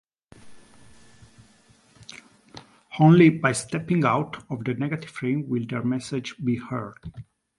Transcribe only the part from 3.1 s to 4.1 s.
by stepping